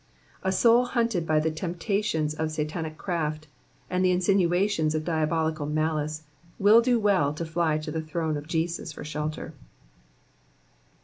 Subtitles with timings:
[0.41, 3.45] A soul hunted by the temptations of Satanic craft,
[3.87, 6.23] and the insinuations of diabolical malice,
[6.57, 9.53] will do well to fly to the throne of Jesus for shelter.